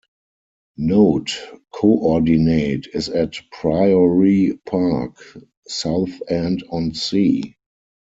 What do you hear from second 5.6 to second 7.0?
Southend on